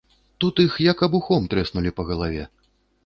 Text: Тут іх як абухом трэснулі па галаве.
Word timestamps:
Тут 0.43 0.61
іх 0.63 0.77
як 0.85 1.03
абухом 1.07 1.45
трэснулі 1.53 1.93
па 2.01 2.07
галаве. 2.09 2.47